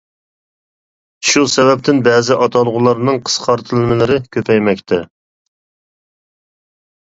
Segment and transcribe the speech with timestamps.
[1.31, 5.03] شۇ سەۋەبتىن بەزى ئاتالغۇلارنىڭ قىسقارتىلمىلىرى كۆپەيمەكتە.